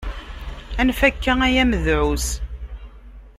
Anef 0.79 0.99
akka 1.07 1.33
ay 1.45 1.55
amedεus! 1.63 2.27